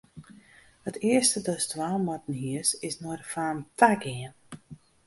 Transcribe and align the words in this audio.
It 0.89 0.97
earste 1.11 1.39
datst 1.47 1.71
dwaan 1.75 2.01
moatten 2.07 2.37
hiest, 2.43 2.73
is 2.87 2.95
nei 3.01 3.17
de 3.19 3.25
faam 3.33 3.59
ta 3.79 3.89
gean. 4.03 4.33